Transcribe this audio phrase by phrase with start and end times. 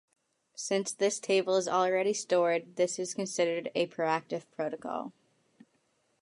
[0.55, 5.13] Since this table is already stored, this is considered a proactive protocol.